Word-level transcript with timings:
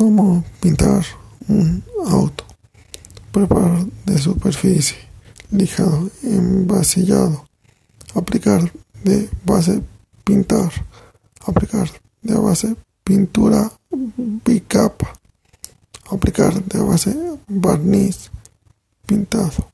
Cómo 0.00 0.42
pintar 0.60 1.04
un 1.46 1.84
auto. 2.06 2.44
Preparar 3.32 3.84
de 4.06 4.16
superficie. 4.16 4.96
Lijado, 5.50 6.08
envasillado. 6.22 7.44
Aplicar 8.14 8.72
de 9.04 9.28
base 9.44 9.82
pintar. 10.24 10.72
Aplicar 11.44 11.90
de 12.22 12.34
base 12.34 12.76
pintura 13.04 13.70
bicapa. 14.42 15.12
Aplicar 16.10 16.64
de 16.64 16.78
base 16.78 17.14
barniz 17.46 18.30
pintado. 19.04 19.69